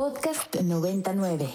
[0.00, 1.46] Podcast 99.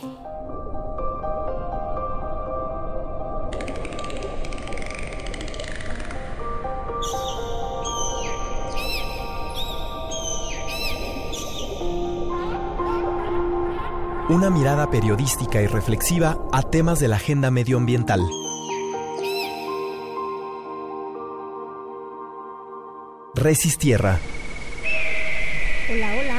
[14.30, 18.22] Una mirada periodística y reflexiva a temas de la agenda medioambiental.
[23.34, 24.20] Resistierra.
[25.90, 26.35] Hola, hola.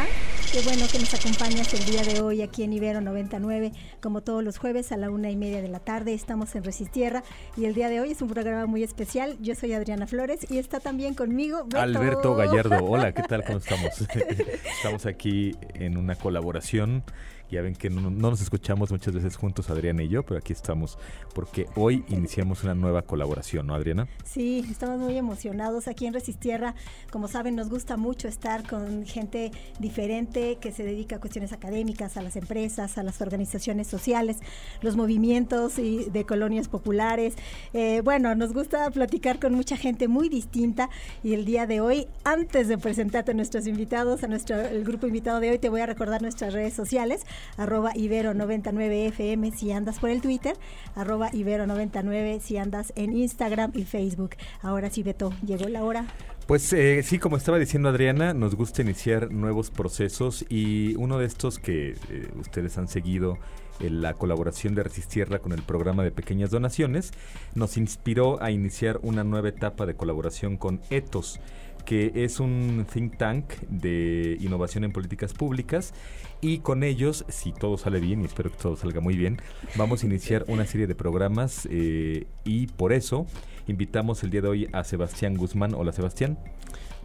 [0.57, 4.43] Qué bueno que nos acompañas el día de hoy aquí en Ibero 99, como todos
[4.43, 6.15] los jueves a la una y media de la tarde.
[6.15, 7.23] Estamos en Resistierra
[7.59, 9.37] y el día de hoy es un programa muy especial.
[9.43, 11.79] Yo soy Adriana Flores y está también conmigo Beto.
[11.79, 12.83] Alberto Gallardo.
[12.87, 13.45] Hola, ¿qué tal?
[13.45, 14.01] ¿Cómo estamos?
[14.79, 17.05] estamos aquí en una colaboración
[17.51, 20.99] ya ven que no, nos escuchamos muchas veces juntos, Adriana y yo, pero aquí estamos
[21.35, 24.09] porque hoy iniciamos una nueva colaboración, ¿no, Adriana?
[24.25, 26.75] Sí, estamos muy emocionados aquí en Resistierra.
[27.11, 32.17] Como saben, nos gusta mucho estar con gente diferente que se dedica a cuestiones académicas,
[32.17, 34.39] a las empresas, a las organizaciones sociales,
[34.83, 37.35] los movimientos de colonias populares.
[37.73, 40.91] Eh, bueno, nos gusta platicar con mucha gente muy distinta
[41.23, 45.07] y el día de hoy, antes de presentarte a nuestros invitados, a nuestro el grupo
[45.07, 47.25] invitado de hoy, te voy a recordar nuestras redes sociales
[47.57, 50.57] arroba Ibero99FM si andas por el Twitter,
[50.95, 54.37] arroba Ibero99 si andas en Instagram y Facebook.
[54.63, 56.07] Ahora sí, Beto, llegó la hora.
[56.47, 61.27] Pues eh, sí, como estaba diciendo Adriana, nos gusta iniciar nuevos procesos y uno de
[61.27, 63.39] estos que eh, ustedes han seguido
[63.81, 67.11] en la colaboración de Resistierra con el programa de pequeñas donaciones,
[67.55, 71.41] nos inspiró a iniciar una nueva etapa de colaboración con Ethos
[71.87, 75.95] que es un think tank de innovación en políticas públicas
[76.43, 79.41] y con ellos, si todo sale bien, y espero que todo salga muy bien,
[79.77, 83.27] vamos a iniciar una serie de programas eh, y por eso
[83.67, 85.75] invitamos el día de hoy a Sebastián Guzmán.
[85.75, 86.39] Hola Sebastián.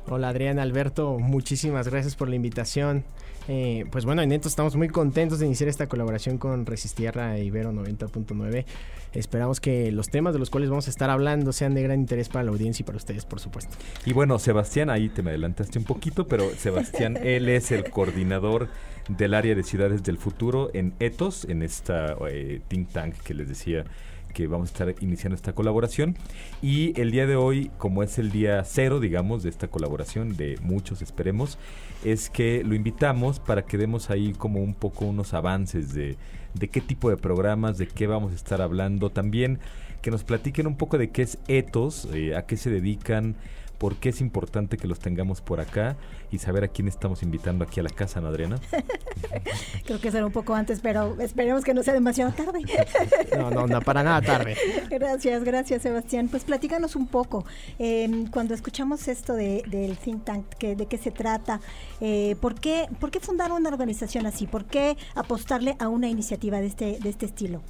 [0.08, 3.06] Hola Adrián Alberto, muchísimas gracias por la invitación.
[3.48, 7.46] Eh, pues bueno, en Neto estamos muy contentos de iniciar esta colaboración con Resistierra e
[7.46, 8.66] Ibero 90.9.
[9.14, 12.30] Esperamos que los temas de los cuales vamos a estar hablando sean de gran interés
[12.30, 13.76] para la audiencia y para ustedes, por supuesto.
[14.06, 18.70] Y bueno, Sebastián, ahí te me adelantaste un poquito, pero Sebastián, él es el coordinador
[19.10, 23.50] del área de ciudades del futuro en ETOS, en esta eh, think tank que les
[23.50, 23.86] decía
[24.32, 26.16] que vamos a estar iniciando esta colaboración.
[26.62, 30.58] Y el día de hoy, como es el día cero, digamos, de esta colaboración, de
[30.62, 31.58] muchos esperemos,
[32.04, 36.18] es que lo invitamos para que demos ahí como un poco unos avances de,
[36.54, 39.10] de qué tipo de programas, de qué vamos a estar hablando.
[39.10, 39.60] También
[40.02, 43.36] que nos platiquen un poco de qué es Ethos, eh, a qué se dedican,
[43.82, 45.98] por qué es importante que los tengamos por acá
[46.30, 48.60] y saber a quién estamos invitando aquí a la casa, ¿no, Adriana?
[49.88, 52.60] Creo que será un poco antes, pero esperemos que no sea demasiado tarde.
[53.36, 54.56] no, no, no, para nada tarde.
[54.88, 56.28] Gracias, gracias, Sebastián.
[56.28, 57.44] Pues platícanos un poco.
[57.80, 61.60] Em, cuando escuchamos esto de, del think tank, ¿de qué se trata?
[62.02, 64.46] Eh, ¿por, qué, ¿Por qué fundar una organización así?
[64.46, 67.64] ¿Por qué apostarle a una iniciativa de este, de este estilo?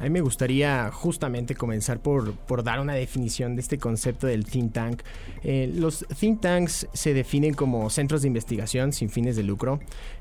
[0.00, 4.72] A mí me gustaría justamente comenzar por, dar una definición de este concepto del think
[4.72, 5.02] tank.
[5.44, 9.78] Eh, los think tanks se definen como centros de investigación sin fines de lucro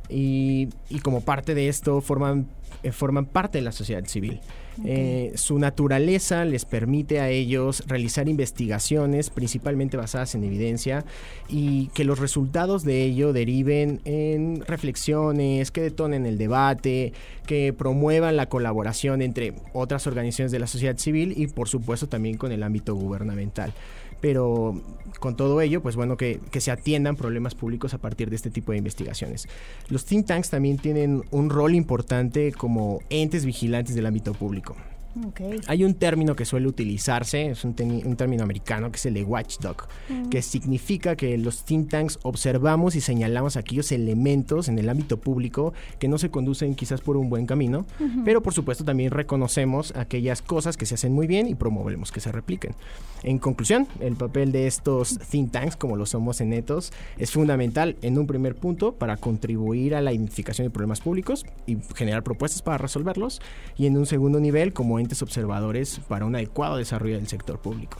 [0.10, 0.68] y,
[1.02, 2.00] como parte de esto
[2.84, 4.42] eh, forman parte de la sociedad civil.
[4.86, 11.06] Eh, su naturaleza les permite a ellos realizar investigaciones principalmente basadas en evidencia
[11.48, 17.14] y que los resultados de ello deriven en reflexiones, que detonen el debate,
[17.46, 22.38] que promuevan la colaboración entre otras organizaciones de la sociedad civil y por supuesto también
[22.38, 23.74] con el ámbito gubernamental
[24.22, 24.82] pero
[25.20, 28.50] con todo ello, pues bueno, que, que, se atiendan problemas públicos a partir de este
[28.50, 29.48] tipo de investigaciones.
[29.90, 34.76] Los think tanks también tienen un rol importante como entes vigilantes del ámbito público.
[35.68, 39.88] Hay un término que suele utilizarse, es un, término americano que es el de watchdog,
[40.08, 40.30] mm.
[40.30, 45.74] que significa que los think tanks observamos y señalamos aquellos elementos en el ámbito público
[45.98, 47.86] que no se conducen quizás por un buen camino,
[48.24, 52.20] pero por supuesto también reconocemos aquellas cosas que se hacen muy bien y promovemos que
[52.20, 52.74] se repliquen.
[53.24, 57.98] En conclusión, el papel de estos think tanks, como lo somos en Netos, es fundamental
[58.02, 62.62] en un primer punto para contribuir a la identificación de problemas públicos y generar propuestas
[62.62, 63.42] para resolverlos,
[63.78, 67.98] y en un segundo nivel como entes observadores para un adecuado desarrollo del sector público.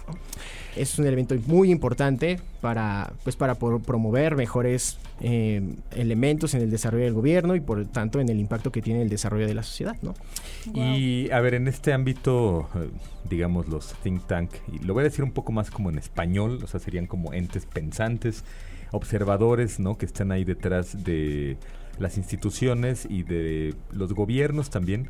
[0.76, 5.62] Es un elemento muy importante para, pues, para promover mejores eh,
[5.96, 9.10] elementos en el desarrollo del gobierno y por tanto en el impacto que tiene el
[9.10, 9.98] desarrollo de la sociedad.
[10.02, 10.14] ¿no?
[10.74, 12.90] Y a ver, en este ámbito, eh,
[13.30, 16.60] digamos los think tank, y lo voy a decir un poco más como en español,
[16.64, 18.44] o sea, serían como entes pensantes,
[18.92, 19.98] observadores, ¿no?
[19.98, 21.58] Que están ahí detrás de
[22.00, 25.10] las instituciones y de los gobiernos también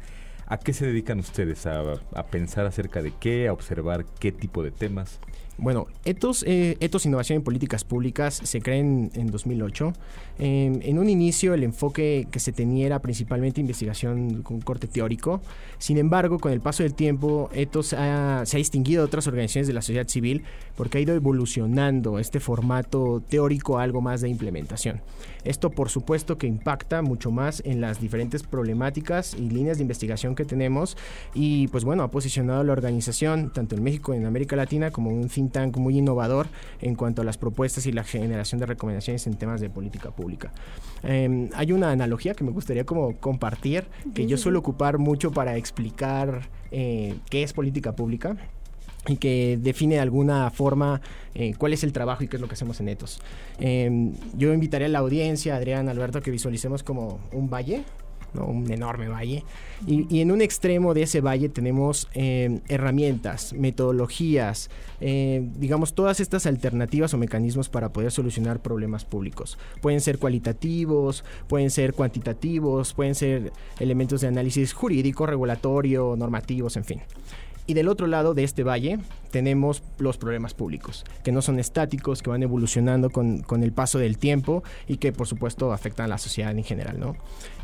[0.49, 1.67] ¿A qué se dedican ustedes?
[1.67, 3.47] ¿A, pensar acerca de qué?
[3.47, 5.19] ¿A observar qué tipo de temas?
[5.61, 9.91] Bueno, Etos, eh, Etos Innovación en Políticas Públicas se crea en, 2008.
[10.37, 15.41] Em, en un inicio el enfoque que se tenía era principalmente investigación con corte teórico.
[15.77, 19.73] Sin embargo, con el paso del tiempo, Etos se ha distinguido de otras organizaciones de
[19.73, 20.43] la sociedad civil
[20.77, 25.01] porque ha ido evolucionando este formato teórico a algo más de implementación.
[25.43, 30.35] Esto por supuesto que impacta mucho más en las diferentes problemáticas y líneas de investigación
[30.35, 30.97] que tenemos
[31.33, 34.91] y pues bueno, ha posicionado a la organización tanto en México y en América Latina
[34.91, 36.47] como un think tank muy innovador
[36.81, 40.51] en cuanto a las propuestas y la generación de recomendaciones en temas de política pública.
[41.03, 45.57] Em, hay una analogía que me gustaría como compartir, que yo suelo ocupar mucho para
[45.57, 48.37] explicar eh, qué es política pública
[49.07, 51.01] y que define de alguna forma
[51.33, 53.19] eh, cuál es el trabajo y qué es lo que hacemos en ETOS.
[53.59, 57.83] Em, yo invitaría a la audiencia, Adrián, Alberto, que visualicemos como un valle,
[58.33, 59.43] un enorme valle.
[59.87, 66.45] Y, en un extremo de ese valle tenemos em, herramientas, metodologías, em, digamos, todas estas
[66.45, 69.57] alternativas o mecanismos para poder solucionar problemas públicos.
[69.81, 76.83] Pueden ser cualitativos, pueden ser cuantitativos, pueden ser elementos de análisis jurídico, regulatorio, normativos, en
[76.83, 77.01] fin.
[77.69, 78.97] Y del otro lado de este valle
[79.29, 83.99] tenemos los problemas públicos, que no son estáticos, que van evolucionando con, con, el paso
[83.99, 86.99] del tiempo y que por supuesto afectan a la sociedad en general.
[86.99, 87.15] ¿no?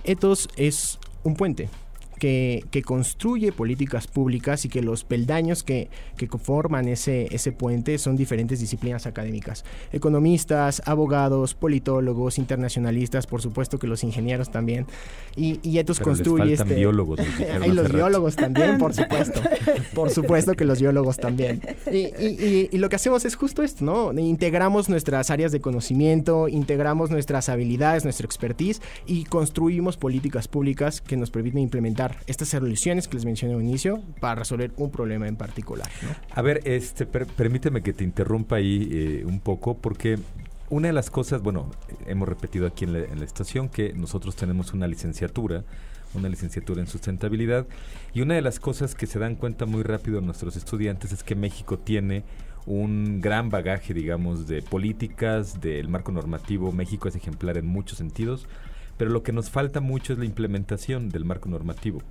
[0.04, 1.69] Es un puente
[2.16, 8.16] que, construye políticas públicas y que los peldaños que, que conforman ese, ese puente son
[8.16, 9.66] diferentes disciplinas académicas.
[9.92, 14.86] Economistas, abogados, politólogos, internacionalistas, por supuesto que los ingenieros también.
[15.36, 16.76] Y, y estos construye este...
[16.76, 17.20] biólogos.
[17.62, 19.42] Hay los biólogos también, por supuesto.
[19.94, 21.62] por supuesto que los biólogos también.
[21.92, 24.14] Y, y, lo que hacemos es justo esto, ¿no?
[24.18, 31.18] Integramos nuestras áreas de conocimiento, integramos nuestras habilidades, nuestra expertise y construimos políticas públicas que
[31.18, 35.36] nos permiten implementar estas soluciones que les mencioné al inicio para resolver un problema en
[35.36, 35.90] particular.
[36.31, 40.18] A ver, este, permíteme que te interrumpa ahí eh, un poco porque
[40.69, 41.72] una de las cosas, bueno,
[42.07, 45.63] hemos repetido aquí en la, en la, estación que nosotros tenemos una licenciatura,
[46.13, 47.68] una licenciatura en sustentabilidad,
[48.13, 51.36] y una de las cosas que se dan cuenta muy rápido nuestros estudiantes es que
[51.36, 52.24] México tiene
[52.66, 56.72] un gran bagaje, digamos, de políticas, del marco normativo.
[56.72, 58.48] México es ejemplar en muchos sentidos,
[58.98, 62.02] pero lo que nos falta mucho es la implementación del marco normativo.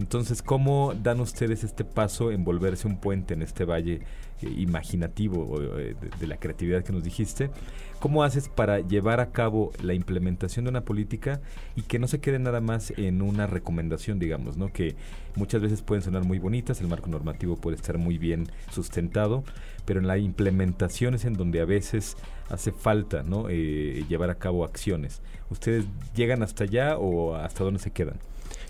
[0.00, 4.00] Entonces, ¿cómo dan ustedes este paso en volverse un puente en este valle
[4.40, 7.50] eh, imaginativo eh, de, la creatividad que nos dijiste?
[7.98, 11.42] ¿Cómo haces para llevar a cabo la implementación de una política
[11.76, 14.72] y que no se quede nada más en una recomendación, digamos, ¿no?
[14.72, 14.96] Que
[15.36, 19.44] muchas veces pueden sonar muy bonitas, el marco normativo puede estar muy bien sustentado,
[19.84, 22.16] pero en la implementación es en donde a veces
[22.48, 23.50] hace falta, ¿no?
[23.50, 25.20] Eh, llevar a cabo acciones.
[25.50, 28.16] ¿Ustedes llegan hasta allá o hasta dónde se quedan?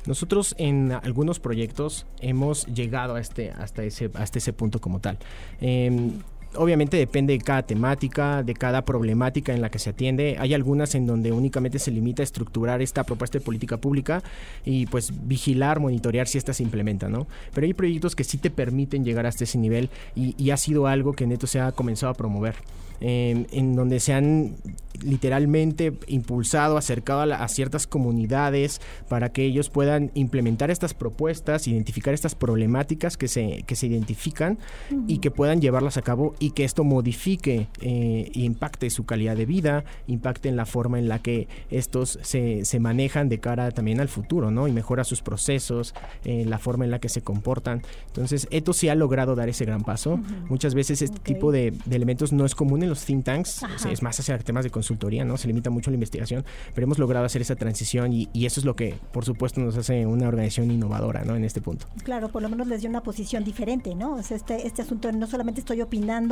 [0.06, 5.19] Nosotros en algunos proyectos hemos llegado a este, hasta, ese, hasta ese punto como tal.
[5.61, 6.12] Em,
[6.56, 10.37] obviamente depende de cada temática, de cada problemática en la que se atiende.
[10.38, 14.23] Hay algunas en donde únicamente se limita a estructurar esta propuesta de política pública
[14.64, 17.26] y pues vigilar, monitorear si esta se implementa, ¿no?
[17.55, 20.87] Pero hay proyectos que sí te permiten llegar hasta ese nivel y, y ha sido
[20.87, 22.56] algo que Neto se ha comenzado a promover.
[23.02, 24.56] Em, en donde se han
[25.02, 32.35] literalmente impulsado, acercado a, ciertas comunidades para que ellos puedan implementar estas propuestas, identificar estas
[32.35, 34.58] problemáticas que se, que se identifican
[35.06, 39.46] y que puedan llevarlas a cabo y que esto modifique e impacte su calidad de
[39.46, 44.00] vida, impacte en la forma en la que estos se, se manejan de cara también
[44.00, 44.66] al futuro, ¿no?
[44.66, 45.94] Y mejora sus procesos,
[46.25, 47.82] eh, la forma en la que se comportan.
[48.06, 50.18] Entonces, esto sí ha logrado dar ese gran paso.
[50.49, 54.02] Muchas veces este tipo de, de elementos no es común en los think tanks, es
[54.02, 55.37] más hacia temas de consultoría, ¿no?
[55.37, 56.44] Se limita mucho la investigación,
[56.75, 60.06] pero hemos logrado hacer esa transición y, eso es lo que, por supuesto, nos hace
[60.06, 61.37] una organización innovadora, ¿no?
[61.37, 61.87] En este punto.
[62.02, 64.18] Claro, por lo menos les dio una posición diferente, ¿no?
[64.18, 66.29] este, este asunto no solamente estoy opinando,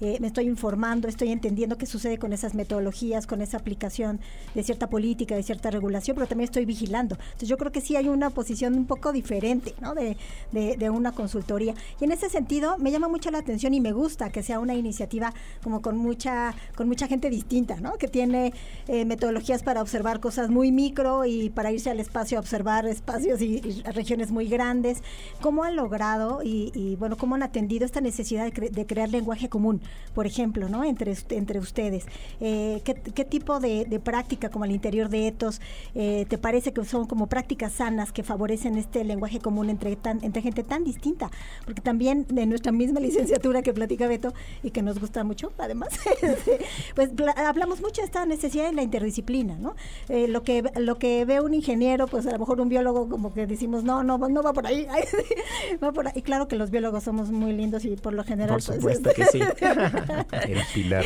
[0.00, 4.18] eh, me estoy informando, estoy entendiendo qué sucede con esas metodologías, con esa aplicación
[4.52, 7.14] de cierta política, de cierta regulación, pero también estoy vigilando.
[7.14, 9.74] Entonces yo creo que sí hay una posición un poco diferente.
[9.94, 10.16] De,
[10.52, 11.74] de, de una consultoría.
[12.00, 14.74] Y en ese sentido me llama mucho la atención y me gusta que sea una
[14.74, 15.32] iniciativa
[15.62, 17.94] como con mucha, con mucha gente distinta, ¿no?
[17.94, 18.52] Que tiene
[18.88, 23.40] eh, metodologías para observar cosas muy micro y para irse al espacio a observar espacios
[23.40, 23.60] y,
[23.92, 25.02] regiones muy grandes.
[25.40, 29.80] ¿Cómo han logrado y, bueno, cómo han atendido esta necesidad de, crear lenguaje lenguaje común,
[30.14, 30.84] por ejemplo, ¿no?
[30.84, 32.04] Entre, entre ustedes.
[32.40, 35.60] Eh, ¿qué, tipo de, práctica, como al interior de ETOS,
[35.94, 40.42] eh, te parece que son como prácticas sanas que favorecen este lenguaje común entre, entre
[40.42, 41.30] gente tan distinta?
[41.64, 45.88] Porque también de nuestra misma licenciatura que platica Beto y que nos gusta mucho, además,
[46.22, 46.58] este,
[46.94, 49.74] pues hablamos mucho de esta necesidad de la interdisciplina, ¿no?
[50.10, 53.32] Eh, lo, que, lo que ve un ingeniero, pues a lo mejor un biólogo como
[53.32, 54.86] que decimos, no, no, no va por ahí,
[55.82, 56.12] va por ahí.
[56.16, 58.56] Y claro que los biólogos somos muy lindos y por lo general...
[58.56, 59.40] Por pues, supuesto que sí.
[60.48, 61.04] El pilar.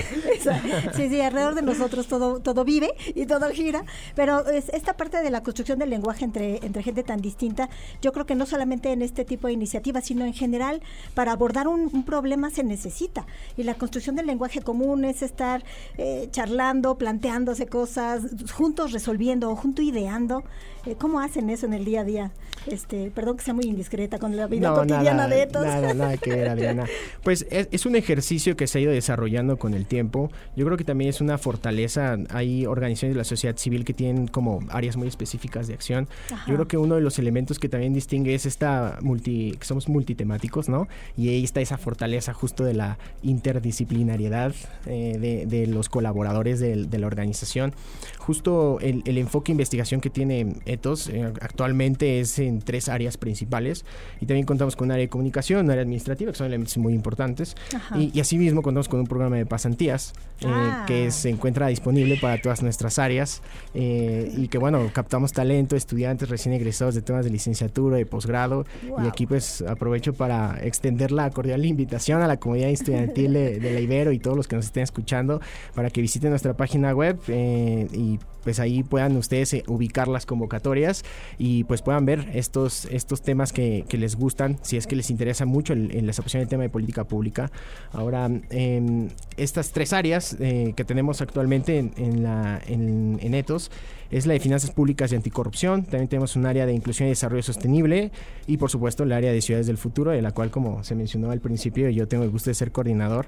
[0.95, 5.23] Sí, sí, alrededor de nosotros todo, todo vive y todo gira, pero es, esta parte
[5.23, 7.69] de la construcción del lenguaje entre, entre gente tan distinta,
[8.03, 10.83] yo creo que no solamente en este tipo de iniciativas, sino en general,
[11.15, 13.27] para abordar un, problema se necesita.
[13.57, 15.65] Y la construcción del lenguaje común es estar
[15.99, 20.45] eh, charlando, planteándose cosas, juntos resolviendo o juntos ideando.
[20.85, 22.33] Eh, ¿Cómo hacen eso en el día a día?
[22.67, 25.65] Este, perdón que sea muy indiscreta con la vida cotidiana de estos.
[25.65, 26.87] Nada, nada que ver, Adriana.
[27.23, 30.31] Pues es, un ejercicio que se ha ido desarrollando con el tiempo.
[30.55, 32.17] Yo creo que también es una fortaleza.
[32.31, 36.09] Hay organizaciones de la sociedad civil que tienen como áreas muy específicas de acción.
[36.47, 39.89] Yo creo que uno de los elementos que también distingue es esta multi, que somos
[39.89, 40.87] multitemáticos, ¿no?
[41.17, 44.55] Y ahí está esa fortaleza justo de la interdisciplinariedad
[44.87, 47.75] eh, de, los colaboradores de, la organización.
[48.19, 53.17] Justo el, el enfoque de investigación que tiene ETOS eh, actualmente es en tres áreas
[53.17, 53.85] principales
[54.21, 56.95] y también contamos con un área de comunicación, un área administrativa, que son elementos muy
[56.95, 57.57] importantes.
[57.99, 60.85] Y, asimismo contamos con un programa de pasantías eh, ah.
[60.87, 63.43] que se encuentra disponible para todas nuestras áreas
[63.75, 68.65] eh, y que, bueno, captamos talento, estudiantes recién egresados de temas de licenciatura, de posgrado.
[69.03, 73.73] Y aquí pues aprovecho para extender la cordial invitación a la comunidad estudiantil de, de
[73.73, 75.41] la Ibero y todos los que nos estén escuchando
[75.75, 81.05] para que visiten nuestra página web y pues ahí puedan ustedes ubicar las convocatorias
[81.37, 85.47] y pues puedan ver estos, estos temas que, les gustan, si es que les interesa
[85.47, 87.51] mucho en la opción del tema de política pública.
[87.93, 93.71] Ahora, em, estas tres áreas eh, que tenemos actualmente en, la, en, en ETOS
[94.11, 95.85] es la de finanzas públicas y anticorrupción.
[95.85, 98.11] También tenemos un área de inclusión y desarrollo sostenible
[98.47, 101.31] y por supuesto el área de ciudades del futuro, de la cual como se mencionó
[101.31, 103.27] al principio yo tengo el gusto de ser coordinador.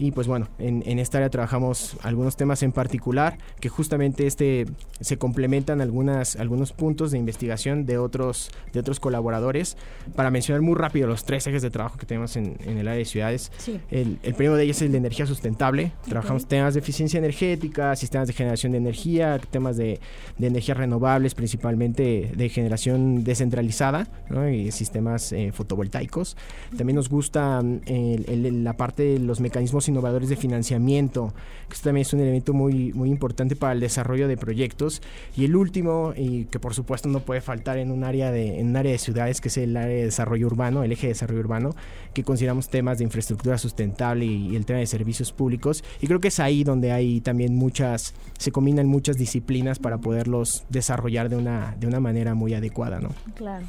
[0.00, 4.64] Y pues bueno, en, en esta área trabajamos algunos temas en particular que justamente este
[5.00, 9.76] se complementan algunas, algunos puntos de investigación de otros, de otros colaboradores.
[10.16, 12.96] Para mencionar muy rápido los tres ejes de trabajo que tenemos en, en el área
[12.98, 13.52] de ciudades.
[13.90, 15.92] El, el, primero de ellos es el de energía sustentable.
[16.08, 20.00] Trabajamos temas de eficiencia energética, sistemas de generación de energía, temas de
[20.40, 24.08] de energías renovables, principalmente de generación descentralizada
[24.50, 26.36] y sistemas eh, fotovoltaicos.
[26.76, 31.32] También nos gusta mm, la parte de los mecanismos innovadores de financiamiento,
[31.68, 35.02] que esto también es un elemento muy, muy importante para el desarrollo de proyectos.
[35.36, 38.68] Y el último, y que por supuesto no puede faltar en un área de, en
[38.68, 41.40] un área de ciudades, que es el área de desarrollo urbano, el eje de desarrollo
[41.40, 41.74] urbano,
[42.14, 45.82] que consideramos temas de infraestructura sustentable y, y el tema de servicios públicos.
[46.00, 50.20] Y creo que es ahí donde hay también muchas, se combinan muchas disciplinas para poder
[50.20, 53.10] poderlos desarrollar de una, de una manera muy adecuada, ¿no?
[53.36, 53.64] Claro.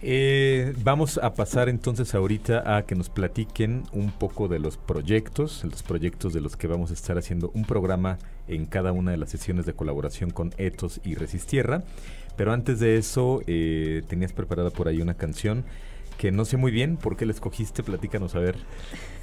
[0.00, 5.64] Eh, vamos a pasar entonces ahorita a que nos platiquen un poco de los proyectos,
[5.64, 9.16] los proyectos de los que vamos a estar haciendo un programa en cada una de
[9.16, 11.82] las sesiones de colaboración con Etos y Resistierra.
[12.36, 15.64] Pero antes de eso, eh, tenías preparada por ahí una canción
[16.16, 18.56] que no sé muy bien por qué la escogiste, platícanos a ver.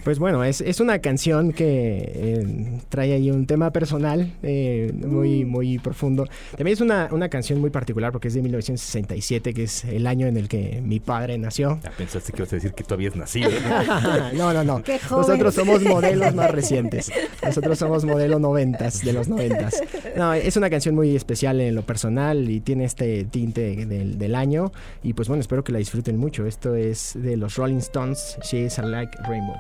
[0.05, 5.43] Pues bueno, es, es una canción que eh, trae ahí un tema personal eh, muy,
[5.43, 5.49] mm.
[5.49, 6.27] muy profundo.
[6.51, 10.27] También es una, una, canción muy particular porque es de 1967, que es el año
[10.27, 11.79] en el que mi padre nació.
[11.83, 13.49] Ya pensaste que ibas a decir que tú habías nacido.
[14.35, 14.83] no, no, no.
[15.09, 17.11] Nosotros somos modelos más recientes.
[17.43, 19.81] Nosotros somos modelo noventas, de los noventas.
[20.15, 24.35] No, es una canción muy especial en lo personal y tiene este tinte del, del
[24.35, 24.71] año.
[25.01, 26.45] Y pues bueno, espero que la disfruten mucho.
[26.45, 29.57] Esto es de los Rolling Stones, She's a Like Rainbow.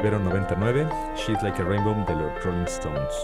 [0.00, 3.14] Ibero 99, She's Like a Rainbow de los Rolling Stones.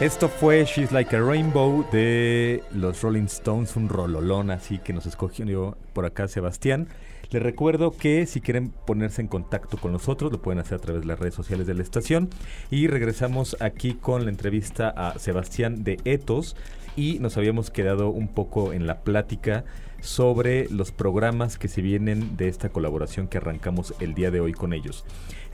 [0.00, 5.06] Esto fue She's Like a Rainbow de los Rolling Stones, un rololón así que nos
[5.06, 6.88] escogió por acá Sebastián.
[7.30, 11.02] Les recuerdo que si quieren ponerse en contacto con nosotros, lo pueden hacer a través
[11.02, 12.28] de las redes sociales de la estación.
[12.70, 16.56] Y regresamos aquí con la entrevista a Sebastián de Etos.
[16.96, 19.64] Y nos habíamos quedado un poco en la plática
[20.04, 24.52] sobre los programas que se vienen de esta colaboración que arrancamos el día de hoy
[24.52, 25.04] con ellos.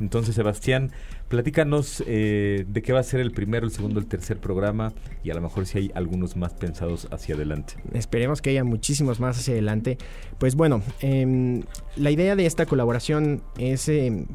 [0.01, 0.91] Entonces, Sebastián,
[1.29, 4.93] platícanos eh, de qué va a ser el primero, el segundo, el tercer programa
[5.23, 7.75] y a lo mejor si hay algunos más pensados hacia adelante.
[7.93, 9.99] Esperemos que haya muchísimos más hacia adelante.
[10.39, 11.63] Pues bueno, em,
[11.97, 14.27] la idea de esta colaboración es em,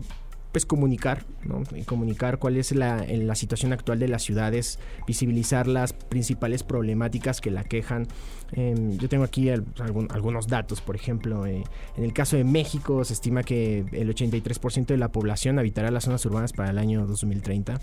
[0.55, 1.63] pues comunicar, ¿no?
[1.75, 7.41] Y comunicar cuál es la, la, situación actual de las ciudades, visibilizar las principales problemáticas
[7.41, 8.07] que la quejan.
[8.53, 11.63] Em, yo tengo aquí algunos datos, por ejemplo, eh,
[11.97, 16.05] en el caso de México se estima que el 83% de la población habitará las
[16.05, 17.81] zonas urbanas para el año 2030.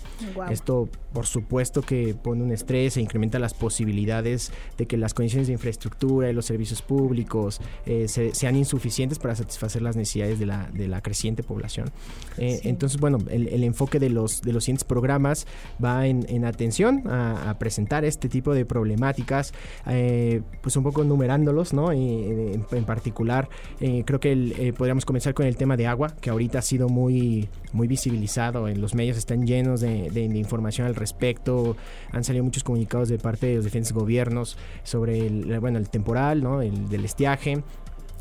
[0.50, 5.48] Esto, por supuesto, que pone un estrés e incrementa las posibilidades de que las condiciones
[5.48, 10.70] de infraestructura y los servicios públicos eh, sean insuficientes para satisfacer las necesidades de la,
[10.72, 11.90] de la creciente población.
[12.38, 15.46] Eh, entonces, bueno, el, enfoque de los, de los siguientes programas
[15.82, 19.52] va en, atención a, presentar este tipo de problemáticas,
[19.86, 21.92] eh, pues un poco numerándolos, ¿no?
[21.92, 23.48] en, particular,
[23.80, 27.48] eh, creo que podríamos comenzar con el tema de agua, que ahorita ha sido muy,
[27.72, 31.76] muy visibilizado, los medios están llenos de, información al respecto,
[32.10, 36.42] han salido muchos comunicados de parte de los diferentes gobiernos sobre el, bueno, el temporal,
[36.42, 36.62] ¿no?
[36.62, 37.62] El del estiaje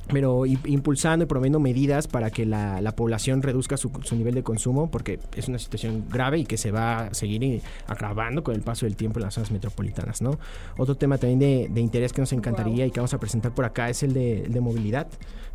[0.08, 5.20] pero impulsando y promoviendo medidas para que la, población reduzca su, nivel de consumo, porque
[5.36, 8.96] es una situación grave y que se va a seguir agravando con el paso del
[8.96, 10.22] tiempo en las zonas metropolitanas.
[10.22, 10.38] ¿no?
[10.78, 13.90] Otro tema también de, interés que nos encantaría y que vamos a presentar por acá
[13.90, 15.08] es el de, movilidad.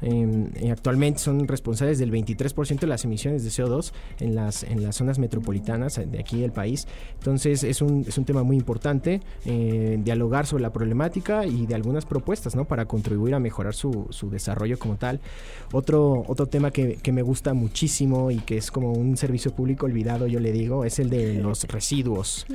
[0.02, 4.82] Em, eh, actualmente son responsables del 23% de las emisiones de CO2 en las, en
[4.82, 6.86] las zonas metropolitanas de aquí del país.
[7.14, 11.74] Entonces es un, es un tema muy importante, eh, dialogar sobre la problemática y de
[11.74, 12.64] algunas propuestas ¿no?
[12.64, 15.20] para contribuir a mejorar su, su desarrollo como tal.
[15.72, 19.86] Otro, otro tema que, que, me gusta muchísimo y que es como un servicio público
[19.86, 22.46] olvidado, yo le digo, es el de los residuos,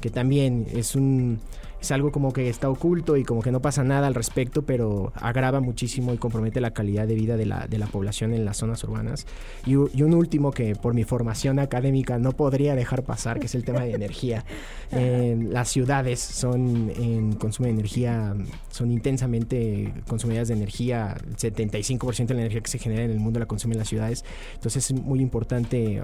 [0.00, 1.40] que también es un
[1.80, 5.12] es algo como que está oculto y como que no pasa nada al respecto, pero
[5.14, 8.58] agrava muchísimo y compromete la calidad de vida de la, de la población en las
[8.58, 9.26] zonas urbanas.
[9.66, 13.64] Y, un último que por mi formación académica no podría dejar pasar, que es el
[13.64, 14.44] tema de energía.
[14.90, 18.34] las ciudades son en consumo de energía,
[18.70, 23.20] son intensamente consumidas de energía, el 75% de la energía que se genera en el
[23.20, 26.02] mundo la consumen las ciudades, entonces es muy importante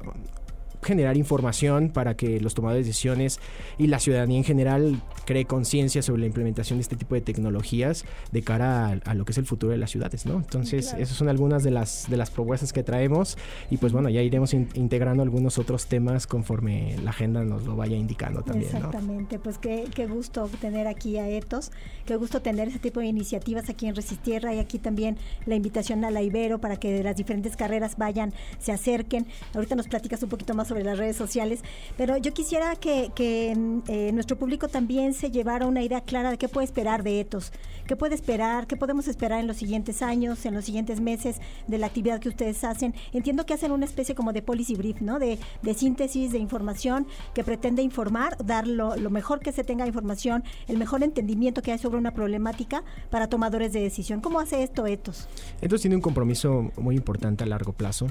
[0.86, 3.40] generar información para que los tomadores de decisiones
[3.78, 8.04] y la ciudadanía en general cree conciencia sobre la implementación de este tipo de tecnologías
[8.32, 10.36] de cara a, lo que es el futuro de las ciudades, ¿no?
[10.36, 13.36] Entonces, esas son algunas de las, de las propuestas que traemos
[13.70, 17.96] y pues bueno, ya iremos integrando algunos otros temas conforme la agenda nos lo vaya
[17.96, 21.72] indicando también, Exactamente, pues qué, qué gusto tener aquí a Etos,
[22.04, 26.04] qué gusto tener ese tipo de iniciativas aquí en Resistierra y aquí también la invitación
[26.04, 29.26] a la Ibero para que de las diferentes carreras vayan, se acerquen.
[29.54, 31.60] Ahorita nos platicas un poquito más sobre las redes sociales,
[31.96, 36.48] pero yo quisiera que, eh, nuestro público también se llevara una idea clara de qué
[36.48, 37.52] puede esperar de ETOS,
[37.86, 41.78] qué puede esperar, qué podemos esperar en los siguientes años, en los siguientes meses de
[41.78, 42.94] la actividad que ustedes hacen.
[43.12, 45.18] Entiendo que hacen una especie como de policy brief, ¿no?
[45.18, 45.38] De,
[45.76, 51.02] síntesis de información que pretende informar, dar lo, mejor que se tenga información, el mejor
[51.02, 54.22] entendimiento que hay sobre una problemática para tomadores de decisión.
[54.22, 55.28] ¿Cómo hace esto ETOS?
[55.60, 58.06] ETOS tiene un compromiso muy importante a largo plazo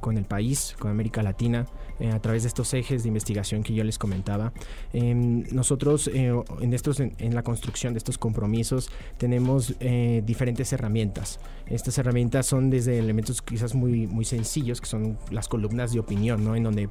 [0.00, 1.66] con el país, con América Latina, página
[2.00, 4.52] eh, a través de estos ejes de investigación que yo les comentaba.
[4.92, 11.40] Em, nosotros eh, en, estos, en, la construcción de estos compromisos tenemos eh, diferentes herramientas.
[11.66, 16.42] Estas herramientas son desde elementos quizás muy, muy sencillos, que son las columnas de opinión,
[16.44, 16.56] ¿no?
[16.56, 16.88] en donde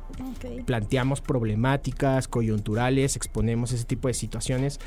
[0.66, 4.80] planteamos problemáticas coyunturales, exponemos ese tipo de situaciones.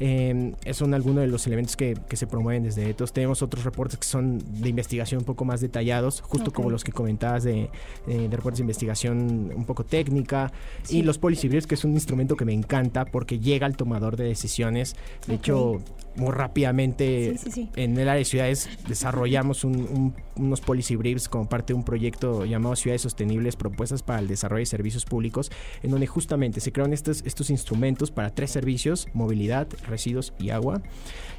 [0.00, 3.12] Eh, son algunos de los elementos que, que, se promueven desde ETOS.
[3.12, 6.92] Tenemos otros reportes que son de investigación un poco más detallados, justo como los que
[6.92, 7.70] comentabas de,
[8.06, 10.50] de, reportes de investigación poco técnica.
[10.88, 14.16] Y los policy briefs, que es un instrumento que me encanta porque llega al tomador
[14.16, 14.96] de decisiones.
[15.28, 15.80] De hecho,
[16.18, 17.36] muy rápidamente
[17.76, 22.76] en el área de ciudades desarrollamos unos policy briefs como parte de un proyecto llamado
[22.76, 25.50] Ciudades Sostenibles, propuestas para el desarrollo de servicios públicos,
[25.82, 30.82] en donde justamente se crearon estos, estos instrumentos para tres servicios, movilidad, residuos y agua.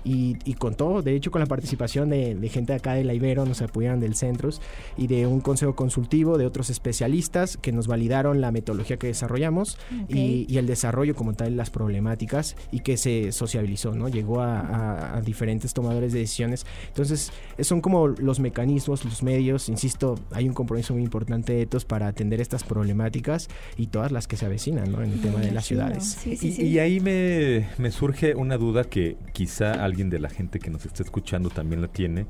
[0.05, 3.45] Y, y con todo, de hecho con la participación de, gente acá de la Ibero,
[3.45, 4.61] nos apoyaron del Centros
[4.97, 9.77] y de un consejo consultivo de otros especialistas que nos validaron la metodología que desarrollamos
[10.07, 14.07] y, y el desarrollo como tal de las problemáticas y que se sociabilizó, ¿no?
[14.07, 16.65] Llegó a, a, diferentes tomadores de decisiones.
[16.87, 21.85] Entonces, son como los mecanismos, los medios, insisto, hay un compromiso muy importante de estos
[21.85, 25.01] para atender estas problemáticas y todas las que se avecinan ¿no?
[25.01, 26.25] en el tema de las ciudades.
[26.25, 30.85] y, ahí me, me surge una duda que quizá alguien de la gente que nos
[30.85, 32.25] está escuchando también la tiene.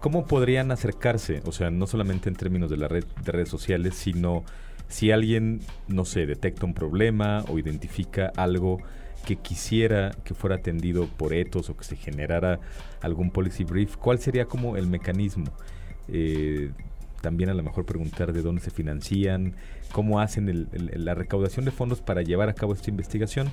[0.00, 1.42] ¿Cómo podrían acercarse?
[1.46, 4.44] O sea, no solamente en términos de la red de redes sociales, sino
[4.88, 8.78] si alguien, no sé, detecta un problema o identifica algo
[9.26, 12.60] que quisiera que fuera atendido por etos o que se generara
[13.02, 15.52] algún policy brief, ¿cuál sería como el mecanismo?
[16.08, 16.70] Eh,
[17.20, 19.54] también a lo mejor preguntar de dónde se financian,
[19.92, 23.48] cómo hacen el- el- la recaudación de fondos para llevar a cabo esta investigación,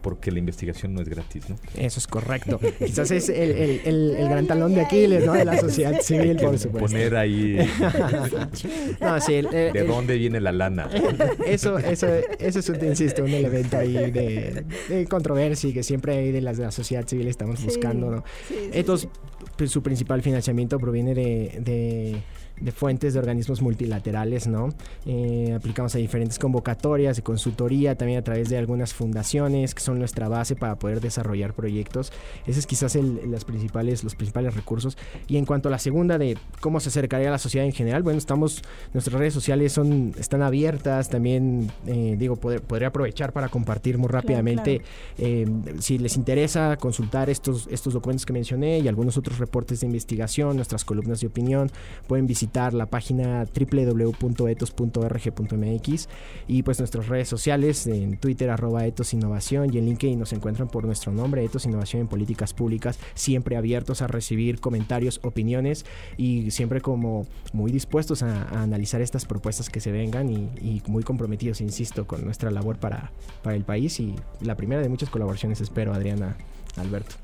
[0.00, 1.56] porque la investigación no es gratis, ¿no?
[1.76, 2.58] Eso es correcto.
[2.78, 5.32] Quizás es el, el- el- el gran talón de Aquiles, ¿no?
[5.32, 6.88] De la sociedad civil, por Que supuesto.
[6.88, 7.58] Poner ahí
[9.00, 10.88] No, sí, el- el- de dónde viene la lana.
[11.46, 12.06] Eso, eso,
[12.38, 16.40] eso es, un, insisto, un elemento ahí de, de controversia y que siempre hay de
[16.40, 18.24] las de la sociedad civil estamos Sí, buscando, ¿no?
[18.48, 19.08] sí, sí, Estos, sí.
[19.56, 22.16] pues, su principal financiamiento proviene de, de-
[22.60, 24.68] de fuentes de organismos multilaterales, ¿no?
[25.06, 29.98] Eh, aplicamos a diferentes convocatorias de consultoría, también a través de algunas fundaciones que son
[29.98, 32.12] nuestra base para poder desarrollar proyectos.
[32.46, 34.96] Ese es quizás el- las principales, los principales recursos.
[35.28, 38.02] Y en cuanto a la segunda de cómo se acercaría a la sociedad en general,
[38.02, 38.62] bueno, estamos,
[38.94, 44.08] nuestras redes sociales son, están abiertas, también, eh, digo, poder- podría aprovechar para compartir muy
[44.08, 44.82] rápidamente
[45.18, 45.46] eh,
[45.80, 50.56] si les interesa consultar estos, estos documentos que mencioné y algunos otros reportes de investigación,
[50.56, 51.70] nuestras columnas de opinión,
[52.06, 56.08] pueden visitar la página www.etos.org.mx
[56.48, 60.68] y pues nuestras redes sociales en Twitter arroba Etos Innovación y en LinkedIn nos encuentran
[60.68, 65.86] por nuestro nombre Etos Innovación en Políticas Públicas, siempre abiertos a recibir comentarios, opiniones
[66.18, 71.02] y siempre como muy dispuestos a, analizar estas propuestas que se vengan y, y muy
[71.02, 73.12] comprometidos, insisto, con nuestra labor para,
[73.42, 76.36] para el país y la primera de muchas colaboraciones espero, Adriana,
[76.76, 77.14] Alberto.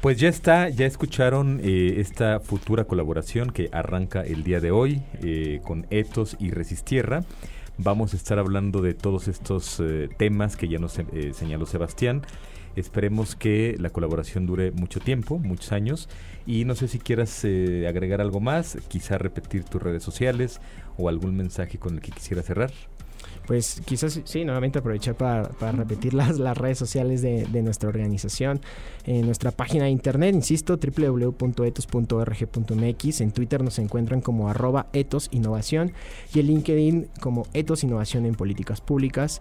[0.00, 5.02] Pues ya está, ya escucharon eh, esta futura colaboración que arranca el día de hoy
[5.22, 7.24] eh, con Etos y Resistierra.
[7.78, 12.22] Vamos a estar hablando de todos estos eh, temas que ya nos eh, señaló Sebastián.
[12.76, 16.08] Esperemos que la colaboración dure mucho tiempo, muchos años.
[16.46, 20.60] Y no sé si quieras eh, agregar algo más, quizá repetir tus redes sociales
[20.96, 22.70] o algún mensaje con el que quisiera cerrar.
[23.46, 27.88] Pues quizás sí, nuevamente aprovechar para, para repetir las, las redes sociales de, de nuestra
[27.88, 28.60] organización.
[29.04, 33.20] En nuestra página de internet, insisto, www.etos.org.mx.
[33.20, 35.92] En Twitter nos encuentran como arroba etos innovación
[36.34, 39.40] y en LinkedIn como etos innovación en políticas públicas.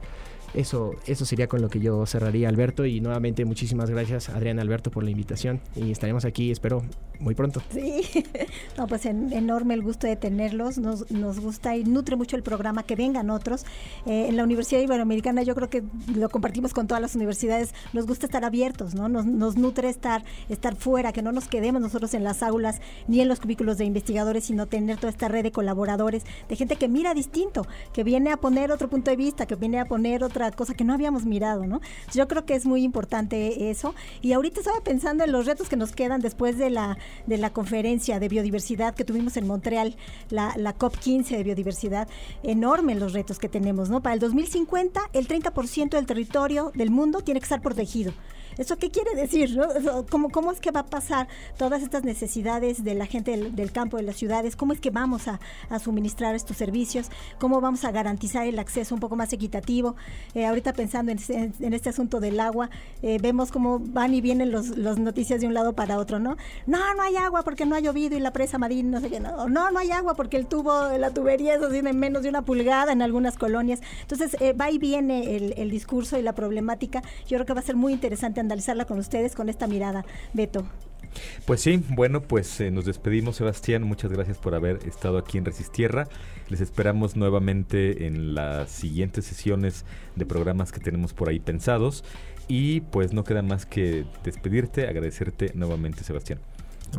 [0.54, 2.86] Eso, eso sería con lo que yo cerraría, Alberto.
[2.86, 5.60] Y nuevamente muchísimas gracias, Adrián Alberto, por la invitación.
[5.76, 6.84] Y estaremos aquí, espero,
[7.20, 7.62] muy pronto.
[7.72, 8.02] Sí,
[8.78, 10.78] no, pues en- enorme el gusto de tenerlos.
[10.78, 13.66] Nos, nos gusta y nutre mucho el programa que vengan otros.
[14.06, 15.84] Eh, en la Universidad Iberoamericana yo creo que
[16.16, 17.74] lo compartimos con todas las universidades.
[17.94, 19.10] Nos gusta estar abiertos, ¿no?
[19.10, 23.22] Nos, nos nutre estar, estar fuera, que no nos quedemos nosotros en las aulas ni
[23.22, 26.88] en los cubículos de investigadores, sino tener toda esta red de colaboradores, de gente que
[26.88, 30.47] mira distinto, que viene a poner otro punto de vista, que viene a poner otra
[30.56, 31.82] cosa que no habíamos mirado, ¿no?
[32.14, 33.94] Yo creo que es muy importante eso.
[34.22, 37.52] Y ahorita estaba pensando en los retos que nos quedan después de la, de la
[37.52, 39.96] conferencia de biodiversidad que tuvimos en Montreal,
[40.30, 42.08] la, la COP15 de biodiversidad.
[42.44, 44.02] Enorme los retos que tenemos, ¿no?
[44.02, 48.14] Para el 2050, el 30% del territorio del mundo tiene que estar protegido.
[48.58, 49.56] ¿Eso qué quiere decir?
[49.58, 49.66] no?
[49.72, 53.72] Eso, ¿Cómo, ¿Cómo es que va a pasar todas estas necesidades de la gente del,
[53.72, 54.56] campo, de las ciudades?
[54.56, 55.40] ¿Cómo es que vamos a,
[55.80, 57.10] suministrar estos servicios?
[57.40, 59.96] ¿Cómo vamos a garantizar el acceso un poco más equitativo?
[60.34, 62.70] Eh, ahorita pensando en, en- en este asunto del agua,
[63.02, 66.38] eh, vemos cómo van y vienen los, los noticias de un lado para otro, ¿no?
[66.66, 69.20] No, no hay agua porque no ha llovido y la presa Marín, no sé qué.
[69.20, 72.30] No, no, no hay agua porque el tubo, la tubería es así de menos de
[72.30, 73.82] una pulgada en algunas colonias.
[74.02, 77.02] Entonces, eh, va y viene el, el discurso y la problemática.
[77.28, 80.66] Yo creo que va a ser muy interesante analizarla con ustedes con esta mirada, Beto.
[81.46, 83.84] Pues sí, bueno, pues eh, nos despedimos, Sebastián.
[83.84, 86.08] Muchas gracias por haber estado aquí en Resistierra.
[86.50, 92.04] Les esperamos nuevamente en las siguientes sesiones de programas que tenemos por ahí pensados.
[92.48, 96.40] Y pues no queda más que despedirte, agradecerte nuevamente, Sebastián.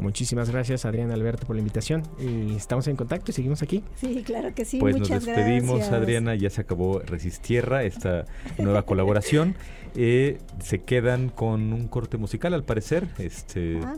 [0.00, 2.02] Muchísimas gracias, Adrián Alberto, por la invitación.
[2.18, 3.82] Y estamos en contacto y seguimos aquí.
[3.96, 4.78] Sí, claro que sí.
[4.78, 5.92] pues nos despedimos, gracias.
[5.92, 6.34] Adriana.
[6.34, 8.24] Ya se acabó Resistierra, esta
[8.58, 9.54] nueva colaboración.
[9.94, 13.08] Eh, se quedan con un corte musical, al parecer.
[13.18, 13.96] Este, Ah,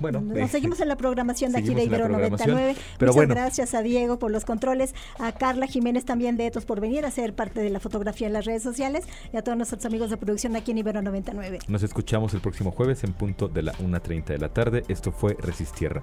[0.00, 2.80] bueno, nos eh, seguimos en la programación de aquí de Ibero programación, 99.
[2.98, 3.34] pero Muchas bueno.
[3.34, 7.10] gracias a Diego por los controles, a Carla Jiménez también de Etos por venir a
[7.10, 10.16] ser parte de la fotografía en las redes sociales y a todos nuestros amigos de
[10.16, 11.60] producción aquí en Ibero 99.
[11.68, 14.84] Nos escuchamos el próximo jueves en punto de la 1.30 de la tarde.
[14.88, 16.02] Esto fue Resistierra.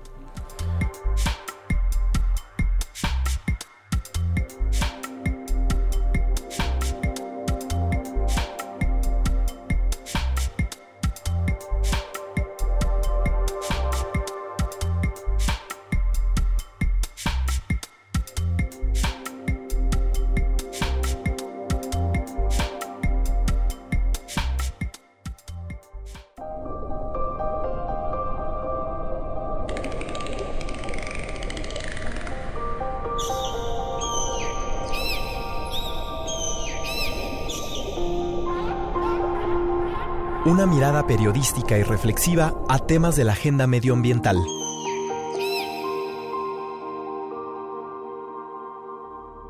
[40.45, 44.37] Una mirada periodística y reflexiva a temas de la agenda medioambiental.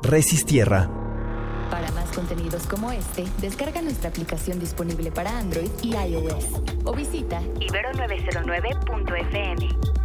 [0.02, 0.88] Resistierra
[2.16, 6.46] contenidos como este, descarga nuestra aplicación disponible para Android y iOS
[6.84, 9.95] o visita ibero909.fm.